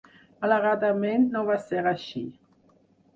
Malauradament 0.43 1.27
no 1.35 1.43
va 1.49 1.57
ser 1.65 1.83
així. 1.91 2.23